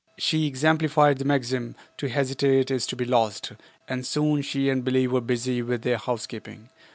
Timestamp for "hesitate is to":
2.09-2.95